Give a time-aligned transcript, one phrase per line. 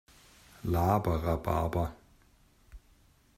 [0.63, 1.93] Laber Rhabarber!